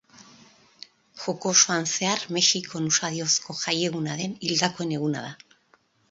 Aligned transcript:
Joko 1.23 1.49
osoan 1.55 1.83
zehar 1.91 2.23
Mexikon 2.37 2.87
usadiozko 2.91 3.55
jaieguna 3.65 4.15
den 4.23 4.33
Hildakoen 4.47 4.95
Eguna 4.97 5.23
da. 5.27 5.35